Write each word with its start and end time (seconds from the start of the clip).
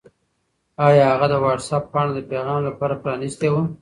آیا 0.87 1.03
هغه 1.11 1.27
د 1.31 1.35
وټس-اپ 1.43 1.83
پاڼه 1.93 2.11
د 2.15 2.19
پیغام 2.31 2.59
لپاره 2.69 2.95
پرانستې 3.03 3.47
وه؟ 3.51 3.61